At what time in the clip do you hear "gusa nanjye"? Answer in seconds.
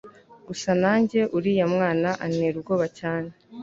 0.47-1.19